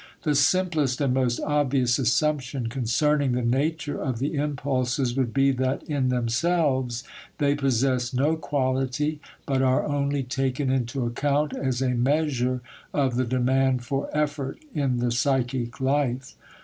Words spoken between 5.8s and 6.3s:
in